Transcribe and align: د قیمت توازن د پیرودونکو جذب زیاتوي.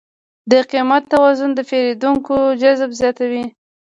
د 0.51 0.53
قیمت 0.71 1.03
توازن 1.13 1.49
د 1.55 1.59
پیرودونکو 1.69 2.35
جذب 2.61 2.91
زیاتوي. 2.99 3.43